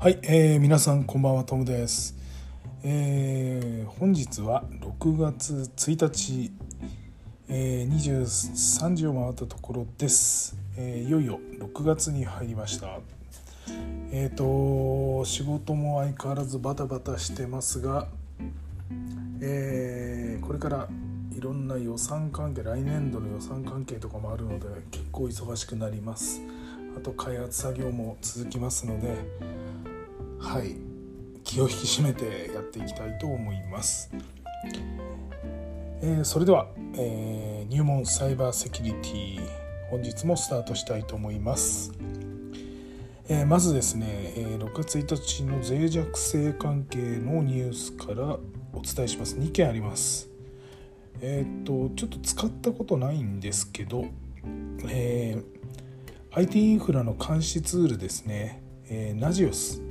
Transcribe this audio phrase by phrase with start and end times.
[0.00, 2.14] はい、えー、皆さんこんばんはトムです、
[2.84, 6.52] えー、本日は6月1日、
[7.48, 13.00] えー、23時を回ったところです、えー、いよいよ6月に入りました。
[14.12, 18.06] えっ、ー、と仕事も相変わらずバタバタしてますが、
[19.40, 20.88] えー、これから
[21.36, 26.40] いろんな予算関係来年度の予算関係とかもあるので結構忙しくなります。
[26.96, 29.67] あと開発作業も続きますので
[30.38, 30.88] はい。
[31.48, 34.10] 気を引き締めてやっていきたいと思います、
[36.02, 39.40] えー、それでは、えー、入門サイバーセキュリティ
[39.90, 41.94] 本日もスタートしたいと思います、
[43.30, 44.06] えー、まずですね、
[44.36, 48.24] え6月1日の脆弱性関係のニュースから
[48.74, 49.36] お伝えします。
[49.36, 50.28] 2件あります。
[51.22, 54.04] えっ、とちょっと使ったことないんですけど、
[54.88, 55.42] え
[56.32, 59.87] IT インフラの監視ツールですね、えナジオス。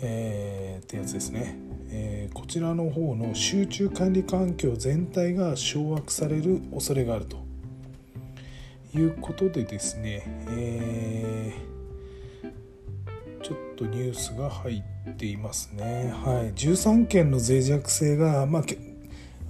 [0.00, 1.56] えー、ってやつですね、
[1.90, 7.38] えー、こちらの方の集中管理環境全体が掌握される恐れがあると
[8.94, 16.12] いうことでですね、えー、ちょっとニュースが入っていますね。
[16.24, 18.62] はい、13件の脆弱性が、まあ、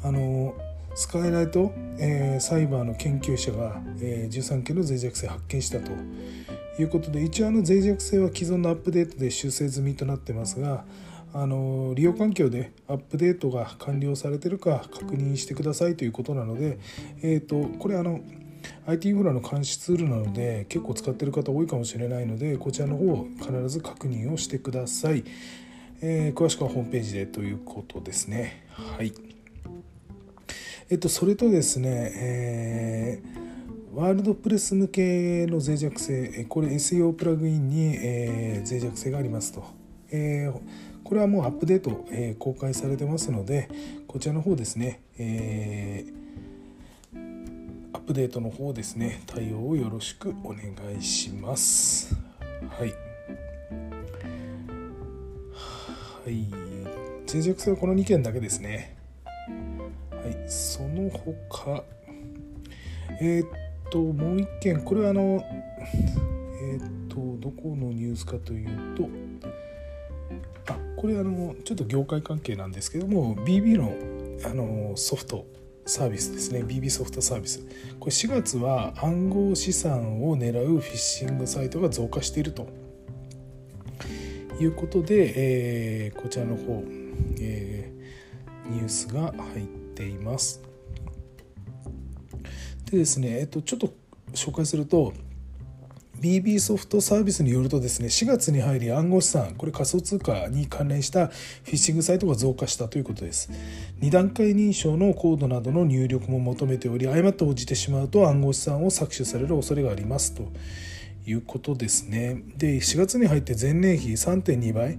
[0.02, 0.54] あの
[0.94, 5.92] スカイライト、えー、サイバーの研究者が、えー、13件の脆弱性を発見したと
[6.82, 10.84] いうことで一応あの脆弱性は既存のアップデートで修正済みとなってますが
[11.34, 16.78] あの利用環境でアップデートが完了されてるか確認してくださいということなので、
[17.22, 18.20] えーと、これあの
[18.86, 25.24] IT インフラの監視ツールなので結構使ってる方多いかもしれないのでこちらの方必ず確認をしてください、
[26.00, 28.64] えー、詳しくはホームページでということですね。
[28.70, 29.12] はい。
[30.90, 33.47] えっとそれとですね、えー
[33.94, 39.64] ワールドプレス向けの脆弱性これ SEO プラグインに、えー、脆弱性がありますと、
[40.10, 40.60] えー、
[41.04, 43.68] これはもうアップデート、えー、公開されてますので
[44.06, 47.16] こちらの方ですね、えー、
[47.94, 52.14] アップデートの方ですね対応をよろしくお願いします。
[52.78, 52.92] はい。
[56.24, 56.46] はい。
[57.26, 58.96] 脆弱性はこの2件だけですね。
[60.10, 60.50] はい。
[60.50, 61.82] その他
[63.20, 65.44] えー、っともう一件これはあの
[66.60, 69.08] えっ、ー、とどこのニュースかというと
[70.72, 73.94] あこれあのちょっと業界関係なんですけども BB の
[74.44, 75.46] あのソフト
[75.88, 76.62] サービスですね。
[76.62, 77.60] BB ソフトサービス。
[77.98, 82.68] これ4月は暗号資産を狙うフィッシングサイトが増加していると
[84.60, 85.32] いうことで、
[86.06, 86.84] えー、こちらの方、
[87.40, 90.67] えー、ニュースが入っています。
[92.90, 93.92] でですね、えっと、ちょっと
[94.32, 95.12] 紹介すると
[96.20, 103.50] BB ソフトサービスによるとですね4月に入り暗号資産これ仮想通貨に関連したフィッシングサイトが増加したということです。
[104.00, 110.50] 2段階認証のコードなどの入力も求めており誤って応じてしまうと暗号資産を搾取される恐れがありますと。
[111.26, 112.42] いうことですね。
[112.56, 114.98] で4月に入って前年比3.2倍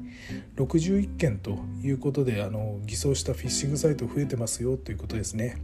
[0.57, 5.57] 61件ということであの偽装したフィッシングサイト増えてますよということですね。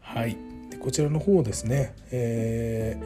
[0.00, 0.51] はい。
[0.76, 2.96] こちらの方ですね、え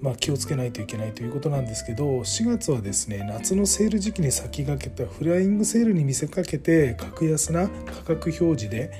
[0.00, 8.92] ー、まあ、気をつけないといけないということなんですけど4月はですね夏のセール時期に先駆けたフライングセールに見せかけて格安な価格表示で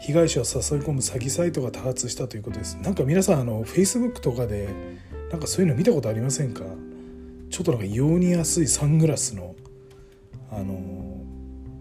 [0.00, 2.76] 被害者を誘い込む詐欺サイトが多発したということです。
[2.76, 4.68] なんか皆さんあの Facebook とかで
[5.30, 6.64] なんかそういうの見たことありませんか？
[7.50, 9.54] ちょっとなんか異様に安いサングラスの
[10.50, 10.74] あの、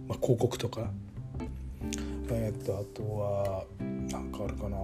[0.07, 0.91] まあ、広告とか。
[2.47, 3.65] えっ、とあとは
[4.09, 4.77] なんかあるかな。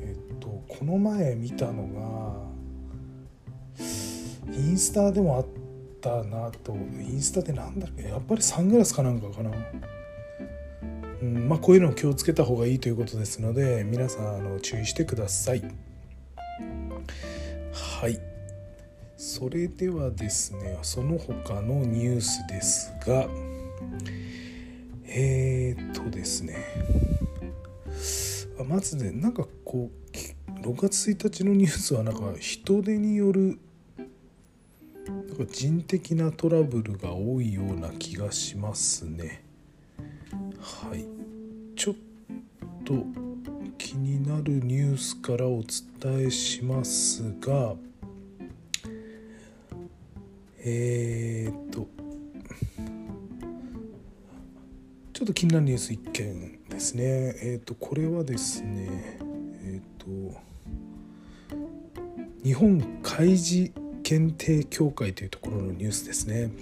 [0.00, 2.34] えっとこの前見たのが
[4.52, 5.46] インスタでもあっ
[6.00, 6.74] たなと。
[6.74, 6.78] イ
[7.14, 8.08] ンスタでなんだっけ？
[8.08, 9.52] やっぱりサングラスかなんかかな。
[11.22, 15.62] うんまあこういうのを気をつけた方がいいということですので皆さんあの注意してください。
[17.72, 18.18] はい。
[19.16, 23.28] それではですねその他のニュースですが
[25.18, 26.56] えー、っとですね。
[28.68, 33.58] まずねなんかこう6月1日のニュースはなんか人手による
[33.96, 39.42] なんか人的なトラブルが多いような気がしますね。
[40.60, 41.06] はい。
[41.76, 41.94] ちょっ
[42.84, 43.06] と
[43.78, 47.74] 気になるニュースからお伝えしますが
[50.58, 51.65] えー、っ
[55.26, 57.02] っと気になるニュース1件ですね。
[57.42, 59.18] えっ、ー、とこれはですね
[59.64, 60.38] えっ、ー、と
[62.44, 63.72] 日本開示
[64.04, 66.52] 検定協会というところのニュースですね。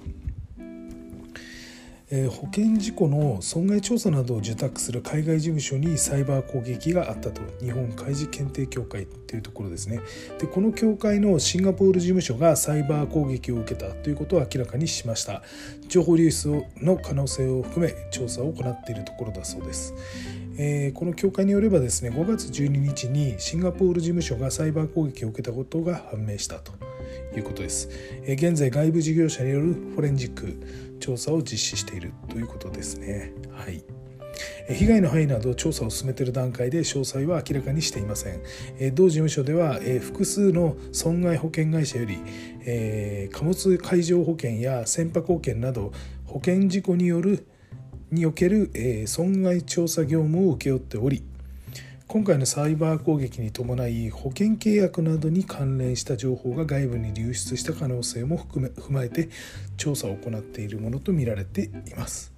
[2.11, 10.01] え保険事故の損害調査などを受託する海外事務所にサイバー攻撃があったと日本海事検定協会というところですね。
[10.39, 15.43] でこの協会のシンガポール事務所がサイバー攻撃を受けたということを明らかにしました。
[15.89, 19.95] 情報流出の可能性を含め調査を行っているところだそうです。
[20.57, 26.73] えー、この協会によればですね5月12日にシンガポール事務所がサイバー攻撃を受けたことが判明したと
[27.37, 27.89] いうことです、
[28.23, 30.57] えー、現在外部事業者によるフォレンジック
[31.01, 33.33] 調査を実施しているということですね。
[33.53, 33.85] はい、
[34.73, 38.41] 被害の範囲など調査を進めている段階で詳細は明らかにしていません。
[38.95, 42.19] 同事務所では複数の損害保険会社より
[43.31, 45.93] 貨物海上保険や船舶保険など
[46.25, 47.47] 保険事故による
[48.11, 48.71] における
[49.07, 51.23] 損害調査業務を請け負っており
[52.15, 59.31] 今回のサイバー攻撃に伴い保険契約などに関連した情報が外部に流出した可能性も含め踏まえて
[59.77, 62.33] 調査を行っているものとみられています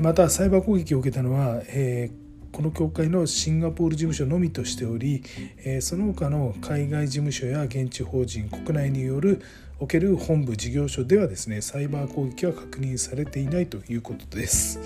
[0.00, 5.24] またサイバー攻撃を受けたのは、えー、この協会のシンガポール事務所のみとしており、
[5.64, 9.42] え、その他の海外事務所や現地法人国内による
[9.80, 14.78] おける本部事業所ではですねサイバー攻撃は確認されていないということです。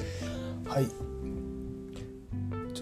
[0.66, 1.11] はい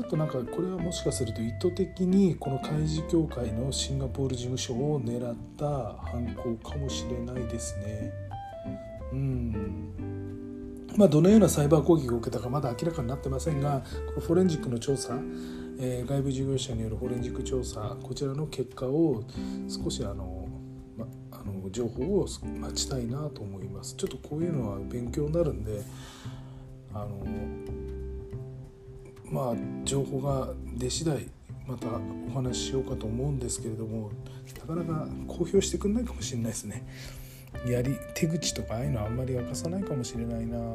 [0.01, 5.67] ちょっとなんかこれはもしかすると意図的にこの海事協会のシンガポール事務所を狙った
[6.11, 8.11] 犯行かもしれないですね。
[9.13, 15.19] うんまあ、どのようなサイバー攻撃を受けたかまだ明らかになってませんがこのフォレンジックの調査、
[15.79, 19.23] えー、外部事業者によるフォレンジック調査こちらの結果を
[19.69, 20.49] 少しあの、
[20.97, 22.27] ま、あの情報を
[22.59, 23.97] 待ちたいなと思います。
[23.97, 25.83] ちょっとこういうのは勉強になるんで
[26.95, 27.23] あの
[29.31, 29.55] まあ
[29.85, 31.29] 情報が出次第
[31.67, 31.87] また
[32.29, 34.11] お話ししようかと思うんですけれども
[34.59, 36.85] なかなか公表してくんないかもしれないですね。
[37.67, 40.59] やり手口とかああいうのあんまり明かさないかもしれないな。
[40.59, 40.75] な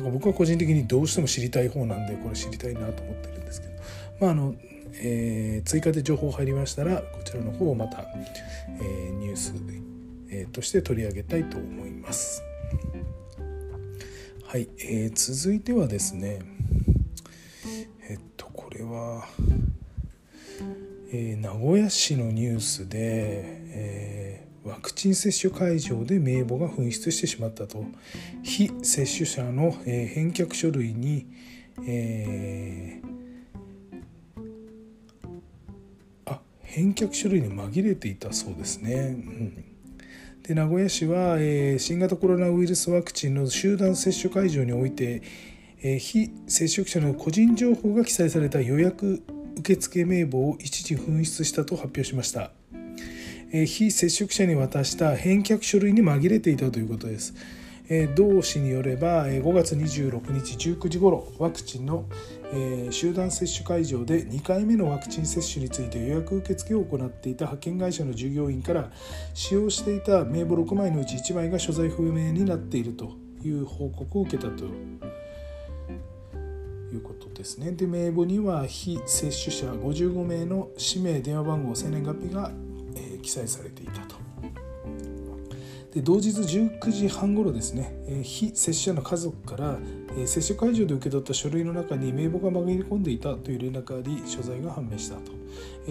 [0.00, 3.74] んか僕は個人的にどうしても知りたい方なんでこれ知りたいなと思ってるんですけど。
[4.20, 4.54] まああの、
[4.94, 8.04] えー、追加で情報入りましたらこちらの方をまた、
[8.80, 9.54] えー、ニュース、
[10.30, 12.42] えー、として取り上げたいと思います。
[14.44, 16.40] はい、えー、続いてはですね
[18.80, 19.26] れは、
[21.12, 27.84] えー、名古屋市のニュースで、えー、ワクチン接種会場で名簿が紛失してしまったと
[28.42, 31.26] 非接種者の、えー、返却書類に、
[31.86, 34.02] えー、
[36.26, 38.94] あ返却書類に紛れていたそうですね。
[38.94, 39.64] うん
[40.42, 45.22] で名古屋市は、えー、新型コロナウイルスワクチンの集団接種会場において、
[45.82, 49.22] えー、非接触者の個人情報が記載された予約
[49.58, 52.50] 受付名簿を一時紛失したと発表しました、
[53.52, 57.34] えー、非接触者に渡した返却書類に紛れていたということです。
[58.14, 62.04] 同市によれば5月26日19時ごろワクチンの
[62.90, 68.92] 集団接種会場で2回目のワクチン接種について予約受付を行っていた派遣会社の従業員から
[69.34, 74.66] 使用していた名簿6枚のうち1枚が所在不明になっているという報告を受けたと。
[77.40, 77.72] ですね。
[77.72, 82.52] で名簿には非接種者55名の氏名電話番号生年月日が、
[82.94, 84.16] え記載されていたと。
[85.94, 89.78] で同日19時半ごろですね、え非接種者の家族から、
[90.18, 95.32] え接種会場で受け取った書類の中に名簿が紛れ込んでいたという連絡があり所在が判明したと、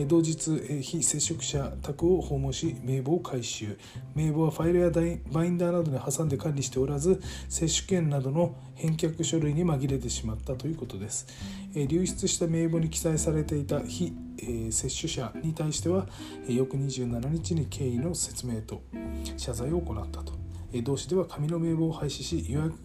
[0.08, 3.78] 同日、非接触者宅を訪問し名簿を回収。
[4.16, 4.92] 名簿はファイルや
[5.32, 11.28] バインダーなどに挟んで管理しておらず接種券などの返却書類に紛れてしまったということです、
[11.74, 14.14] 流出した名簿に記載されていた非、
[14.72, 16.08] 接種者に対しては、
[16.48, 18.82] 翌27日に経緯の説明と
[19.38, 20.34] 謝罪を行ったと。
[20.84, 22.76] 同市では紙の名簿を廃止し予約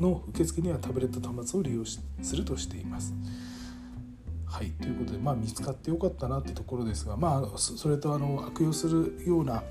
[0.00, 2.00] の受付にはタブレット端末を利用す
[2.34, 3.14] るとしています。
[4.50, 9.62] はいということで、まあ、見つかってよかったなってところですが、まあ、それとあの悪用するような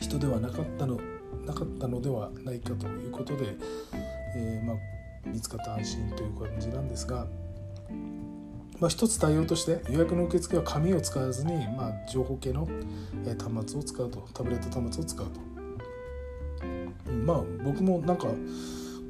[0.00, 1.00] 人ではなかったの
[1.44, 3.56] なかったのではないかということで、
[4.36, 4.76] えー、まあ、
[5.26, 7.26] 見つかった安心という感じなんですが、
[8.78, 12.68] まあ、一つ対応として予約の受付は紙を使わずに、まあ、情報系の
[13.24, 15.46] 端末を使うとタブレット端末を使うと。
[17.24, 18.28] まあ僕もなんか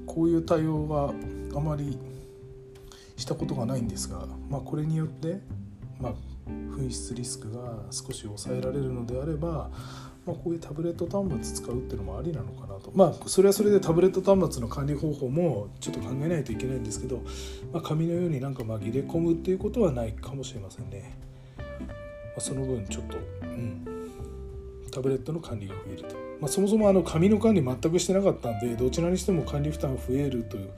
[0.06, 1.12] こういう対応は
[1.54, 1.98] あまり
[3.16, 5.40] したことがないんですが、まあ、これによって、
[6.00, 6.12] まあ、
[6.48, 9.70] 紛失リスクが少し抑えられるのであれば、
[10.26, 12.90] まあ、こういうタブレット端末使うっていうのもありなのかなと。
[12.94, 17.22] まあそれはそれでタブレット端末の管理方法もちょっと考えないといけないんですけど、
[17.72, 21.16] まあ、紙のようになんか紛れ込むっていうことはないかもしれませんね。
[21.58, 21.64] ま
[22.38, 23.86] あ、その分ちょっと、うん、
[24.90, 30.70] タブレットの管理が増えると、まあ、そもそもあの紙の管理全くしてなかったんでどちらにしても管理負担増えるという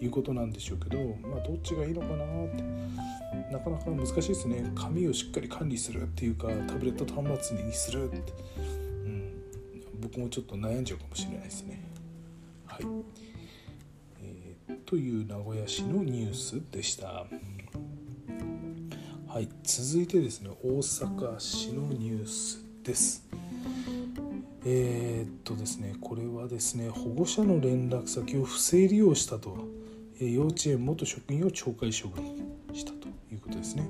[0.00, 3.10] いうことなんでしょうけど、まあ、どっちがいいのかなって。
[3.50, 4.70] なかなか難しいですね。
[4.74, 8.32] 紙をしっかり管理するっていうかタブレット端末にするって、
[9.04, 9.32] うん、
[10.00, 11.82] 僕もちょっと悩んじゃうかもしれないですね。
[12.66, 12.86] はい、
[14.22, 17.26] えー、という名古屋市のニュースでした。
[19.26, 23.28] はい、続いてですね大阪市のニュースです。
[24.64, 29.56] えー、っとですねこれはですね保護者の連絡先を不正利用したと、
[30.26, 32.24] 幼稚園元職員を懲戒処分
[32.74, 33.88] したということですね。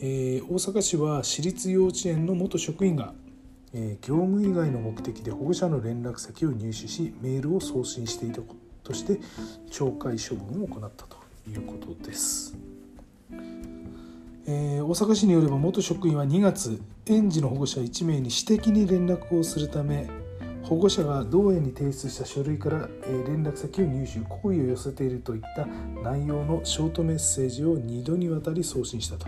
[0.00, 3.12] えー、大阪市は私立幼稚園の元職員が、
[3.72, 8.40] え業務以外の目的で保護者の連絡先を入手しメールを送信していた
[8.82, 9.20] として
[9.70, 11.16] 懲戒処分を行ったと
[11.48, 12.56] いうことです。
[14.46, 20.08] えー、大阪市によれば元職員は2月園児の保護者1名に私的に連絡をするため
[20.70, 22.88] 保護者が同園に提出した書類から、
[23.26, 25.66] 連絡先を入手好意を寄せているといった
[26.04, 29.26] 内容のショートメッセージを2度にわたり送信したと、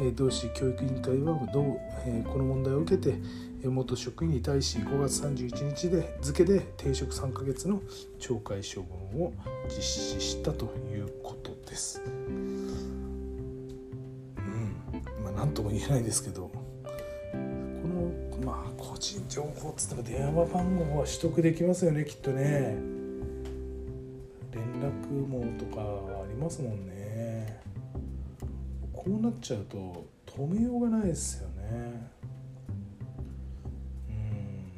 [0.00, 3.18] えー、同市教育委員会は同、えこの問題を受けて
[3.64, 7.80] 元職員に対し5月31日で付で停職3ヶ月の
[8.20, 9.32] 懲戒処分を
[9.68, 12.00] 実施したということです。
[12.06, 12.68] うん。
[15.24, 16.61] まあ何とも言えないですけど。
[19.02, 22.76] 人情報っつったら電話番号は取得できますよねきっとね。
[24.52, 25.82] 連絡網とか
[26.22, 27.60] ありますもんね。
[28.92, 32.10] こうなっちゃうと止めようがないですよね。
[34.08, 34.70] うん。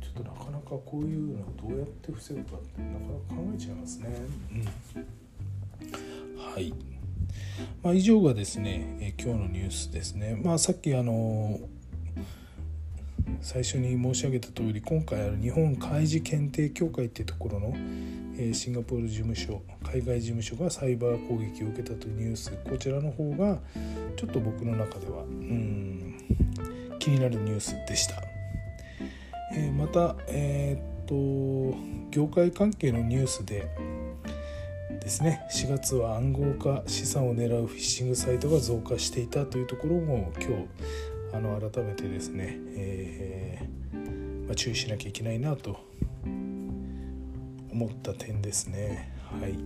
[0.00, 4.08] ちょっとなかなかこういうのをどうやって防ぐかってなかなか考えちゃいますね。
[4.94, 6.54] うん。
[6.54, 6.72] はい。
[7.82, 10.40] まあ、以上がですね、え今日のニュースですね。
[10.40, 11.58] まあ、さっきあの
[13.42, 17.74] 最初に申し上げた通り今回ある日本開示検定協会っていうところの、
[18.38, 23.58] えシンガポール事務所海外事務所がサイバー攻撃を受けたというニュースこちらの方が
[24.16, 26.16] ちょっと僕の中ではうん
[26.98, 28.22] 気になるニュースでした。
[29.54, 31.76] え、また、えー、っと
[32.10, 33.68] 業界関係のニュースで
[35.00, 40.68] ですね4月は暗号化資産を狙うフィッシングサイトが増加していたというところも今日
[41.34, 45.80] あの改めてですね、えー、まあ、注意しなきゃいけないなと
[47.72, 49.10] 思った点ですね。
[49.40, 49.56] はい、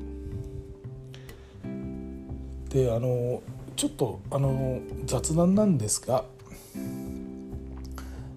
[2.70, 3.42] であの
[3.74, 6.24] ちょっとあの雑談なんですが、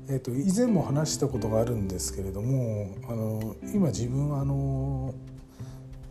[0.09, 5.13] えーと、以前も話したことがあるんですけれどもあの今自分あの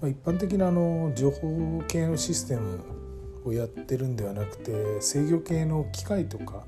[0.02, 2.80] 一般的なあの情報系のシステム
[3.44, 6.64] をやってるんではなくて制御系の機械とか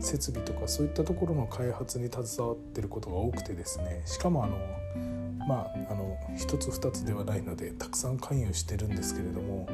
[0.00, 4.56] 設備とかそういったところの開発に携わってることが多くてですねしかもあの
[5.46, 9.68] まああの一つ二つではないのでたくさん関与してるんですけれども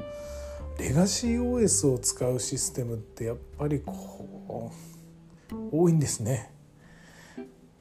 [0.78, 4.72] レガシー OS を使うシステムってやっぱりこ
[5.52, 6.52] う多いんですね。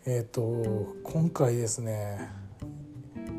[0.05, 2.29] えっ、ー、と今回ですね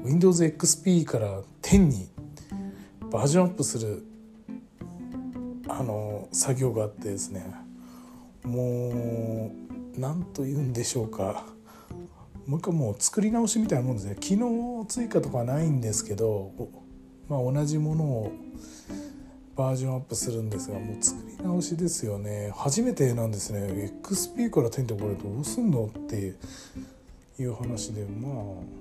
[0.05, 2.09] Windows XP から10に
[3.11, 4.05] バージョンアップする
[5.69, 7.70] あの作業があってですね
[8.45, 9.53] も
[9.97, 11.45] う何と言うんでしょうか。
[12.47, 14.17] もう一回もう作り直しみたいなもんですね。
[14.19, 16.51] 機能追加とかないんですけど、
[17.29, 18.33] まあ、同じものを
[19.57, 22.53] バージョンアップするんですがもう作り直しですよね。
[22.57, 23.93] 初めてなんですね。
[24.03, 26.35] XP から10ってこれどうすんのって
[27.39, 28.81] いう話でまあ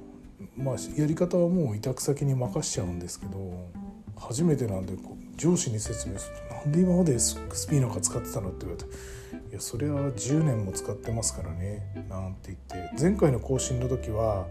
[0.57, 3.69] まあ、やり方はもう委託先に任しちゃうんですけど
[4.17, 4.93] 初めてなんで
[5.35, 8.89] 上司に説明すると「なんで今まで XP なんか使ってたの?」って言われて
[9.49, 13.01] 「いやそれは10年も使ってますからね」なんて言って。
[13.01, 14.47] 前回の更新の時は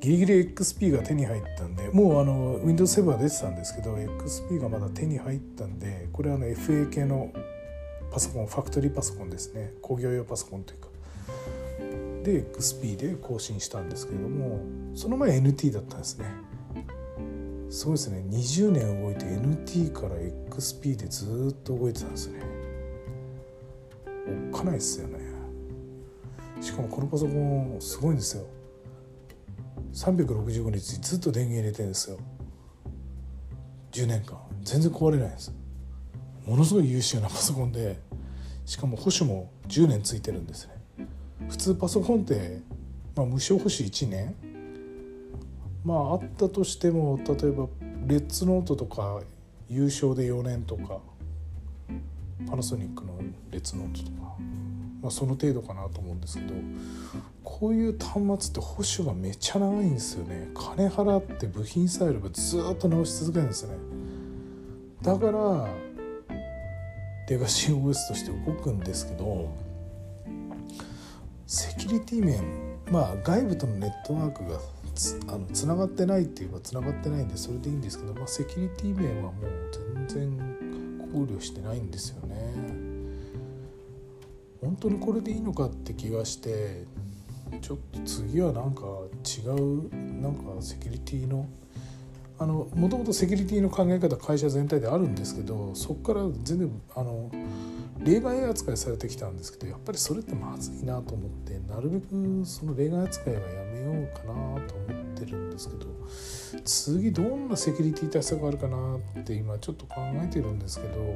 [0.00, 7.32] ギリギリ XP が手に入ったんでもうあの Windows7 は出てたんですけど XP がまだ手に入ったんでこれはあの FA 系の
[8.12, 9.72] パソコンファクトリーパソコンですね。
[9.82, 10.88] 工業用パソコンというか。
[12.22, 14.60] で XP で更新したんですけれども
[14.94, 16.26] その前 NT だったんですね。
[17.70, 18.24] すごいですね。
[18.28, 22.55] 20年動いて NT から XP でずっと動いてたんですね。
[24.26, 25.18] おっかないですよね。
[26.60, 28.44] しかもこのパソコンすごいんですよ。
[29.92, 32.18] 365日ずっと電源入れてるんですよ。
[33.92, 34.38] 10年間。
[34.62, 35.54] 全然壊れないんです。
[36.44, 37.98] ものすごい優秀なパソコンで
[38.64, 40.74] しかも保守も10年ついてるんですね。
[41.48, 42.62] 普通パソコンって、
[43.14, 44.34] まあ、無償保守1年。
[45.84, 47.68] まああったとしても例えば
[48.06, 49.20] レッツノートとか
[49.68, 51.00] 優勝で4年とか。
[52.48, 53.18] パナソニックの
[53.50, 54.36] レッツノートとか、
[55.02, 56.54] まあ、その程度かなと思うんですけど
[57.42, 58.14] こういう端
[58.48, 60.50] 末って保守がめっちゃ長いんですよね。
[60.54, 63.74] 金払って部品さえあればずっと直し続けるんですね。
[65.00, 65.68] だから
[67.28, 69.48] レガシー OS として動くんですけど
[71.46, 72.42] セキュリティ面
[72.90, 74.58] まあ外部とのネットワークが
[74.94, 80.45] つあのつながってないって言えばつながってないんでそれでいいんですけど、まあ、セキュリティ面はもう全然
[81.12, 82.36] 考慮してないんですよね。
[84.60, 86.84] 本当にこれでいいのかって気がして
[87.60, 88.82] ちょっと次はなんか
[89.24, 91.46] 違うなんかセキュリティの
[92.38, 97.30] あのもともとセキュリティの考え方会社全体であるんですけどそこから全然あの
[98.00, 104.34] 例外扱いされてきたんですけどやっぱりそれってまずいなと思ってなるべくその例外扱いはやめようかな
[104.66, 105.86] と思っててるんですけど
[106.64, 111.14] 次どんなセキュリティ対策があるかなって今ちょっと考えてるんですけど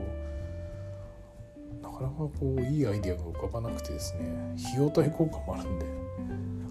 [1.83, 5.87] なかなかこういいアイデアが浮かばなくてですね費用対効果もあるんで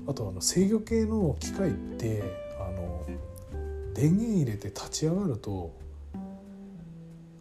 [0.07, 2.23] あとあの制御系の機械って
[2.59, 3.05] あの
[3.93, 5.73] 電源入れて立ち上がると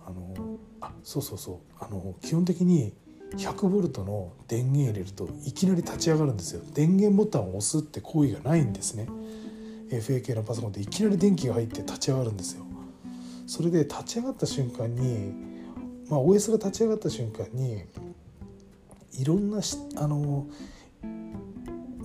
[0.07, 2.92] あのあそうそうそうあの基本的に
[3.37, 6.62] 100ボルトの電源入れるといきなり立ち上がるんですよ。
[6.73, 9.07] 電源ボタンを押すって行為がないんですね。
[9.90, 12.64] FA 系のパソコンでいきなり電気が入って立ち上がるんですよ
[13.47, 15.33] それで立ち上がった瞬間に、
[16.09, 17.85] まあ、OS が立ち上がった瞬間に
[19.18, 19.61] いろんな
[19.97, 20.47] あの、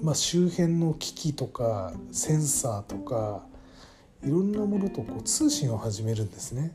[0.01, 3.45] まあ、周辺の機器とかセンサーとか
[4.23, 6.73] いろんなものとこう通信を始めるんですね。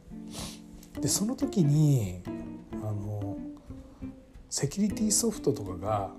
[1.00, 2.20] でその時に
[2.72, 3.38] あの
[4.50, 6.10] セキュリティソフトとかが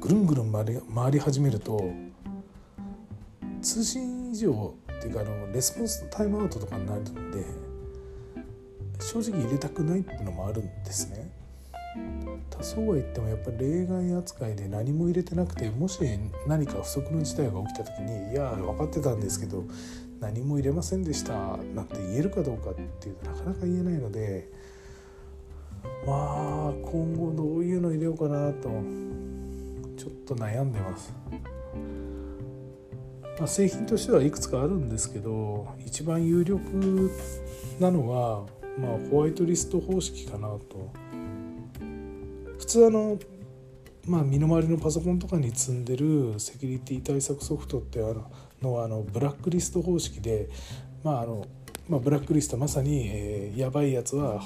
[0.00, 1.90] ぐるんぐるん回り回り始めると
[3.64, 7.44] 通信異常っていうかあのレスポンスタイムアウトとかになるので
[9.00, 11.30] 正直入れたくないっていうのもあるんですね。
[12.50, 16.00] 多そうは言ってもやっぱり例外扱いで何も入れてなくてもし
[16.46, 19.64] 何か不測の事態が起きた時にいや分かってたんですけど
[20.20, 21.32] 何も入れませんでした
[21.74, 24.50] なんて言えるかどうかっていうとなかなか言えないので
[26.04, 28.68] まあ今後どういうの入れようかなと
[29.96, 31.14] ちょっと悩んでます。
[33.38, 37.10] まあ、製品としてはいくつかあるんですけど一番有力
[37.80, 38.46] なのは、
[38.78, 40.92] まあ、ホワイトリスト方式かなと。
[42.58, 43.18] 普通あの
[44.06, 48.30] まあ、身の回りのパソコンとかに積んでるセキュリティ対策ソフトってあの
[48.62, 50.48] のあのブラックリスト方式で、
[51.02, 51.46] まああの
[51.88, 54.40] まあ、ブラックリストまさに、えー、やばいやつは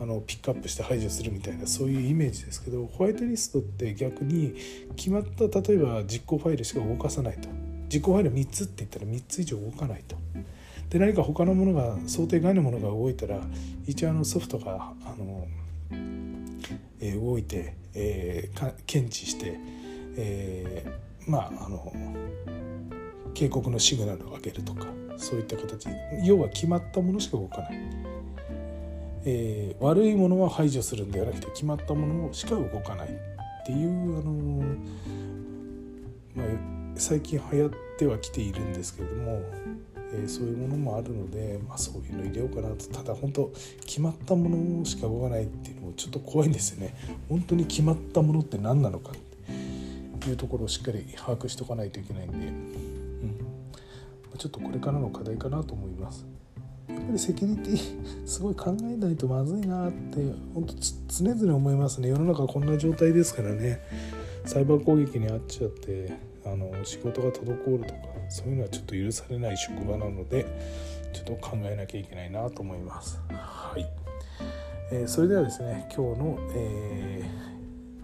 [0.00, 4.54] あのピックアップして排除するみたいなそういうイメージですけどホワイトリストって逆に
[4.96, 7.48] 決まった例えば実行ファイルしか動かさないと。
[7.94, 10.16] 実行ファイル3つって言ったら3つ以上動かないと。
[10.90, 13.40] で何か他のものが想定外のものが動いたら
[13.86, 15.46] 一応あのソフトがあの、
[17.00, 19.58] えー、動いて、えー、検知して、
[20.16, 21.92] えー、まああの
[23.32, 25.88] 警告のシグナルを上げるとかそういった形
[26.24, 27.70] 要は決まったものしか動かない、
[29.24, 33.12] えー、悪いものは排除するんではなくて決まったものしか動かないっ
[33.66, 34.64] ていうあの、
[36.36, 36.46] まあ、
[36.94, 39.42] 最近流行ってはきているんですけれども、
[40.12, 42.86] えー、そういうものもあるので、まあ、そういうの入れようかなと。
[42.86, 43.52] ただ本当
[43.86, 46.94] 決まったものしか動かないっていうのもちょっと怖いんですよね。
[47.28, 52.94] 本当に決まったものって何なのかっていうところをしっかり把握しておかないといけないんで。
[54.38, 56.26] ちょっとこれからの課題かなと思います。
[56.88, 60.18] やっぱりセキュリティすごい考えないとまずいなって
[60.52, 62.08] 本当常々思いますね。
[62.08, 63.80] 世の中こんな状態ですからね。
[64.44, 66.33] サイバー攻撃に遭っちゃって。
[66.46, 70.46] あの仕事が滞るとかそういうのはちょっと許されない職場なので
[71.12, 73.86] ちょっと考えなきゃいけないなと思いますはい、
[74.92, 77.24] えー、それではですね今日の、え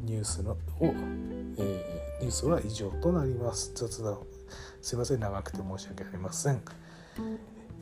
[0.03, 4.19] ー、ニュースのを、えー、ニュースは以上となります雑談
[4.81, 6.63] すいません長くて申し訳ありません。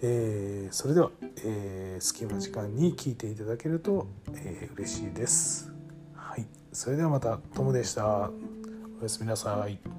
[0.01, 1.11] えー、それでは、
[1.44, 5.73] えー、隙間時間に聞いていただけると、えー、嬉しいです。
[6.14, 8.31] はい、それではまたトムでした。
[9.01, 9.98] おやすみなさい。